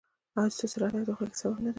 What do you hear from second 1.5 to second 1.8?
نه دی؟